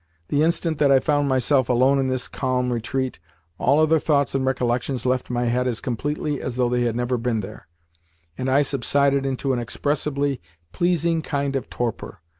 [0.29, 3.19] The instant that I found myself alone in this calm retreat
[3.59, 7.19] all other thoughts and recollections left my head as completely as though they had never
[7.19, 7.67] been there,
[8.35, 10.41] and I subsided into an inexpressibly
[10.71, 12.17] pleasing kind of torpor.